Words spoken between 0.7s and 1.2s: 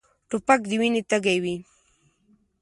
وینې